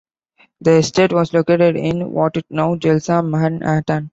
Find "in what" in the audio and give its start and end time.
1.75-2.35